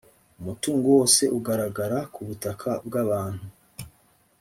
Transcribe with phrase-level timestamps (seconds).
[0.39, 3.45] umutungo wose ugaragara ku butaka bw’abantu